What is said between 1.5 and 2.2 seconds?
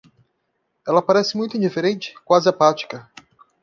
indiferente?